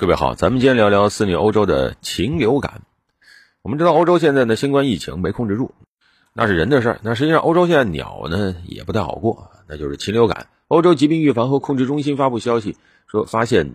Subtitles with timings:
[0.00, 2.80] 各位好，咱们今天聊聊肆虐欧洲的禽流感。
[3.60, 5.74] 我们知道欧洲现在的新冠疫情没控制住，
[6.32, 7.00] 那是人的事儿。
[7.02, 10.46] 那实际上欧洲现在鸟呢也不太好过，那就是禽流感。
[10.68, 12.78] 欧洲疾病预防和控制中心发布消息
[13.08, 13.74] 说，发现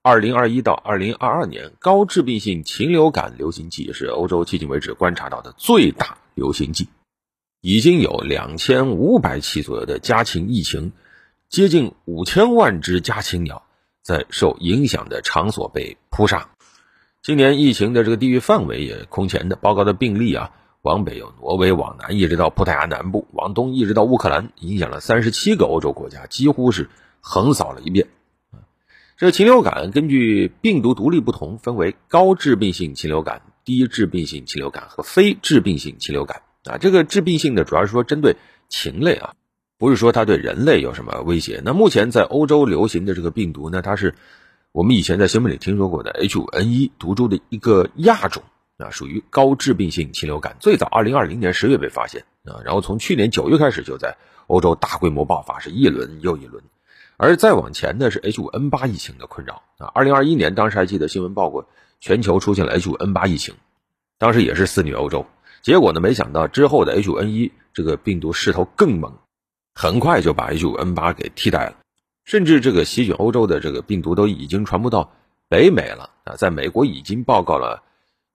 [0.00, 6.88] 二零二一到二零二二年高致病性禽流感流行季是欧洲迄今为止观察到的最大流行季，
[7.60, 10.92] 已经有两千五百起左右的家禽疫情，
[11.50, 13.62] 接近五千万只家禽鸟。
[14.06, 16.50] 在受影响的场所被扑杀，
[17.24, 20.52] 今年疫情的这个地域范围也空前的，报告的病例啊，
[20.82, 26.88] 往北有挪威，往南一直到葡萄牙南部，往东一直到乌克兰，影响了三十七个欧洲国家，几乎是
[27.20, 28.06] 横扫了一遍。
[28.52, 28.62] 啊
[29.16, 36.78] 这禽流感根据病毒独立不同，分为高致病性禽流感、低致病性禽流感和非致病性禽流感啊。
[36.78, 38.36] 这个致病性的主要是说针对
[38.68, 39.34] 禽类啊。
[39.78, 41.60] 不是说它对人类有什么威胁。
[41.64, 44.14] 那目前在欧洲流行的这个病毒呢，它是
[44.72, 48.42] 我们以前在新闻里听说过的 H5N1 毒株的一个亚种
[48.78, 50.56] 啊，属于高致病性禽流感。
[50.60, 56.62] 最早2020年10月被发现啊，然后从去年9月开始就在欧洲大规模爆发，是一轮又一轮。
[57.18, 59.92] 而再往前呢是 H5N8 疫情的困扰啊。
[59.94, 61.68] 2021年当时还记得新闻报过，
[62.00, 63.54] 全球出现了 H5N8 疫情，
[64.18, 65.26] 当时也是肆虐欧洲。
[65.62, 69.14] 结果呢，没想到之后的 H5N1 这个病毒势头更猛。
[69.78, 71.76] 很快就把 H5N8 给替代了，
[72.24, 75.12] 甚至这个席卷欧洲的这个病毒都已经传播到
[75.50, 76.34] 北美了啊！
[76.36, 77.82] 在美国已经报告了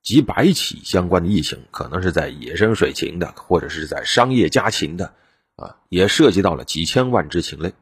[0.04, 5.16] 几百起相关的疫情，可能是在野生水禽的，或者是在商业家禽的，
[5.56, 7.74] 啊，也涉及到了几千万只禽类，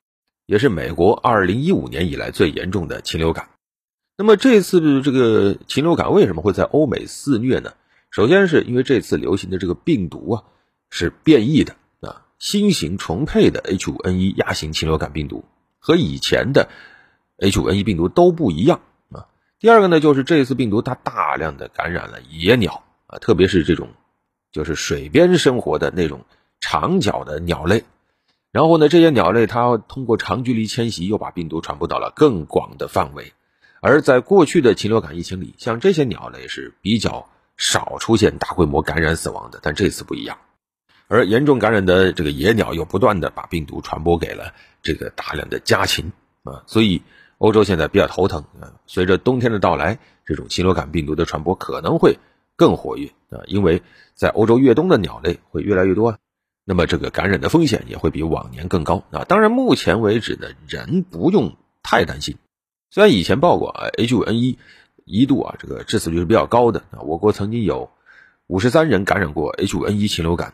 [0.45, 3.49] 也是美国2015年以来最严重的禽流感。
[4.15, 7.73] 那么这次这个禽流感为什么会在欧美肆虐呢？
[8.09, 10.43] 首先是因为这次流行的这个病毒啊
[10.89, 11.75] 是变异的。
[12.40, 15.44] 新型重配的 H5N1 亚型禽流感病毒
[15.78, 16.70] 和以前的
[17.38, 18.80] H5N1 病毒都不一样
[19.12, 19.28] 啊。
[19.59, 23.90] 第二个呢，就是这次病毒它大量的感染了野鸟啊，特别是这种
[24.52, 26.26] 就是水边生活的那种
[26.61, 27.83] 长脚的鸟类。
[28.52, 33.33] 然后呢，这些鸟类它通过长距离迁徙，又把病毒传播到了更广的范围。
[33.82, 40.38] 而在过去的禽流感疫情里，像这些鸟类是比较少出现大规模感染死亡的，但这次不一样。
[41.09, 44.53] 而严重感染的这个野鸟又不断的把病毒传播给了
[44.83, 47.02] 这个大量的家禽啊，所以
[47.39, 48.77] 欧洲现在比较头疼啊。
[48.86, 52.19] 随着冬天的到来，这种禽流感病毒的传播可能会
[52.55, 53.81] 更活跃啊，因为
[54.14, 56.19] 在欧洲越冬的鸟类会越来越多，
[56.64, 59.23] 那么这个感染的风险也会比往年更高啊。
[59.23, 62.37] 当然，目前为止呢，人不用太担心。
[62.92, 64.58] 虽然以前报过啊，H5N1
[65.05, 67.89] 一度啊这个致死率是比较高的啊，我国曾经有
[68.45, 70.53] 五十三人感染过 H5N1 禽流感。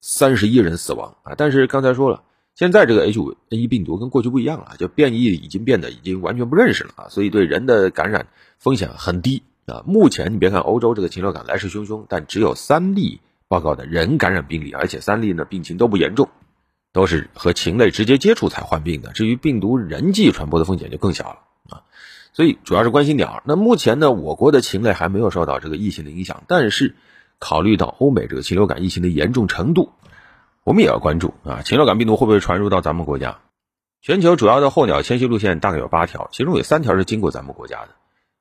[0.00, 1.34] 三十一人死亡啊！
[1.36, 2.22] 但是刚才说了，
[2.54, 8.28] 现在这个 H5N1 病毒跟过去不一样了，就变异已经变得已经完全不认识了啊，所以对人的感染
[8.58, 9.82] 风险很低啊。
[9.86, 16.28] 目前你别看欧洲这个禽流感来势汹汹，但只有三例报告的人感染病例，而且三例呢病情都不严重，
[16.92, 19.10] 都是和禽类直接接触才患病的。
[19.10, 21.38] 至于病毒人际传播的风险就更小了
[21.68, 21.82] 啊。
[22.32, 23.42] 所以主要是关心鸟。
[23.44, 26.94] 那目前呢，我国的禽类还没有受到这个疫情的影响，但是。
[27.38, 29.92] 考虑到欧美这个禽流感疫情的严重程度，
[30.64, 33.38] 我们也要关注啊，禽流感病毒会不会传入到咱们国家？
[34.00, 37.88] 全球主要的候鸟迁徙路线大概有八条，其中有三条是经过咱们国家的，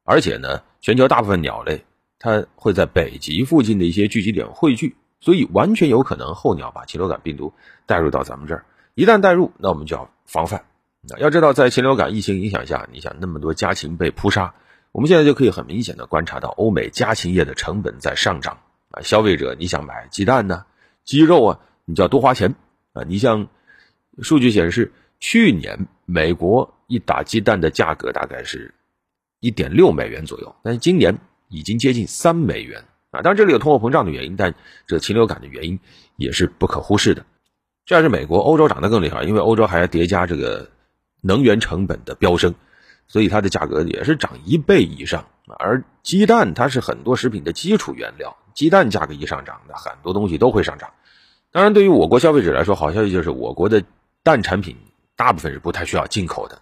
[0.04, 1.86] 而且呢，全球大部分鸟类
[2.20, 7.54] 它会在北极附近的一些聚集点汇聚，所以完全有可能候鸟把禽流感病毒
[7.86, 8.66] 带入到咱们这儿。
[8.94, 10.66] 一旦带入，那我们就要防范。
[11.20, 14.56] 要知道，在禽流感疫情影响下，你想那么多家禽被扑杀，
[14.92, 18.58] 我们现在就可以很明显的观察到，欧美家禽业的成本在上涨。
[19.02, 20.66] 消费者你想买鸡蛋呢，
[21.04, 22.56] 鸡肉啊，你就要多花钱
[22.94, 23.04] 啊。
[23.08, 23.48] 你像
[24.22, 28.74] 数据显示，去年美国一打鸡蛋的价格大概是
[29.40, 31.18] 一点六美元左右，但是今年
[31.50, 33.22] 已经接近三美元啊。
[33.22, 34.54] 当然这里有通货膨胀的原因，但
[34.86, 35.80] 这禽流感的原因
[36.16, 37.26] 也是不可忽视的。
[37.86, 40.70] 这要是美国，欧洲涨得更厉害，因为欧洲还要叠加这个
[41.22, 42.54] 能源成本的飙升，
[43.08, 45.26] 所以它的价格也是涨一倍以上。
[45.60, 48.36] 而鸡蛋它是很多食品的基础原料。
[48.58, 50.90] 鸡蛋价格一上涨，那很多东西都会上涨。
[51.52, 53.84] 当然，对于我国消费者来说，好消息就是我国的
[54.24, 54.76] 蛋产品
[55.16, 56.60] 大部分是不太需要进口的，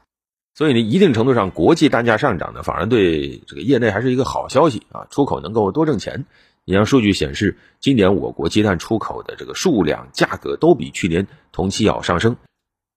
[0.55, 6.25] 所以呢，一定程度上国际蛋价上涨呢，反而对这个业内还是一个好消息啊，出口能够多挣钱。
[6.65, 12.35] 你像数据显示，今年我国鸡蛋出口的这个数量、价格都比去年同期要上升，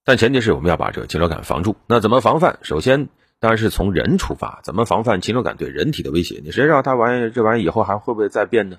[0.04, 1.76] 但前提是我们要把这个禽流感防住。
[1.86, 2.58] 那怎么防范？
[2.62, 3.08] 首先。
[3.40, 6.40] 当然是从人出发，怎么防范禽流感对人体的威胁？
[6.42, 8.78] 你谁知道它玩意这玩意以后还会不会再变呢？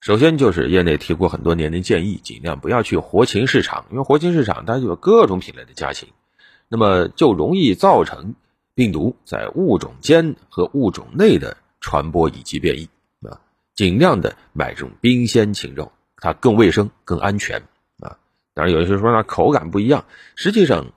[0.00, 6.10] 首先就是业内提过很多年的建议，尽量不要去活禽市场，因为活禽市场它有各种品类的家禽，
[6.68, 8.34] 那么就容易造成
[8.74, 12.88] 病毒在物种间和物种内的传播以及变异
[13.26, 13.40] 啊，
[13.74, 17.62] 尽量的买这种冰鲜禽肉，它更卫生、更安全
[17.98, 18.18] 啊。
[18.54, 20.04] 当然，有些人说呢，口感不一样。
[20.36, 20.92] 实际上，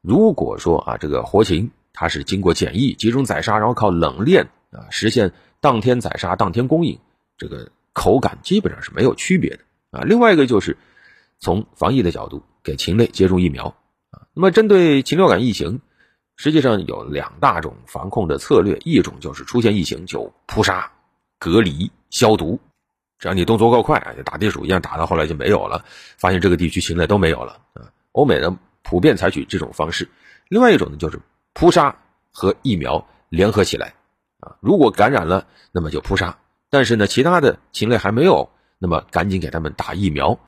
[0.00, 6.98] 如果说啊，这个活禽它是经过检疫、集中宰杀，然后靠冷链啊实现当天宰杀、当天供应，
[7.36, 9.60] 这个口感基本上是没有区别的
[9.98, 10.02] 啊。
[10.04, 10.76] 另外一个就是
[11.38, 13.76] 从防疫的角度，给禽类接种疫苗
[14.10, 14.26] 啊。
[14.34, 15.80] 那么针对禽流感疫情。
[16.34, 20.90] 实际上有两大种防控的策略，一种就是出现疫情就扑杀、
[21.38, 22.58] 隔离、消毒，
[23.18, 25.84] 只要你动作够快啊，就打地鼠一样打到后来就没有了，
[26.16, 27.92] 发现这个地区禽类都没有了啊。
[28.12, 30.08] 欧美呢普遍采取这种方式。
[30.48, 31.20] 另外一种呢就是
[31.54, 31.96] 扑杀
[32.30, 33.94] 和疫苗联合起来
[34.40, 36.38] 啊，如果感染了，那么就扑杀；
[36.70, 40.38] 但是呢，其他的禽类还没有，那么赶紧给他们打疫苗。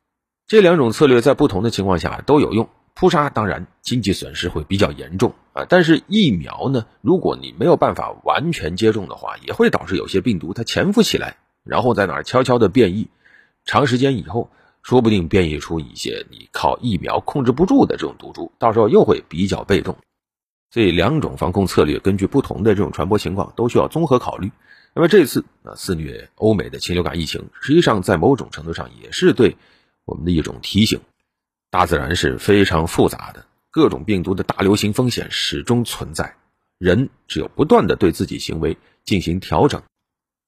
[0.47, 2.69] 这两种策略在不同的情况下都有用。
[2.97, 13.09] 扑杀当然经济损失会比较严重啊，但是疫苗呢，如果你没有办法完全接种的话，也会导致有些病毒它潜伏起来，然后在哪儿悄悄的变异，
[13.65, 14.49] 长时间以后，
[14.83, 19.97] 说不定变异出一些你靠疫苗控制不住的这种毒株，到时候又会比较被动。
[20.75, 24.51] 这两种防控策略根据不同的这种传播情况都需要综合考虑。
[24.93, 29.57] 那么这次啊肆虐欧美的禽流感疫情，实际上在某种程度上也是对
[30.05, 31.01] 我们的一种提醒。
[31.71, 36.35] 大自然是非常复杂的，各种病毒的大流行风险始终存在。
[36.79, 39.81] 人只有不断的对自己行为进行调整，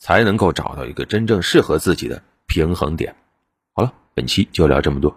[0.01, 3.15] 才能够找到一个真正适合自己的平衡点。
[3.75, 5.17] 好了，本期就聊这么多。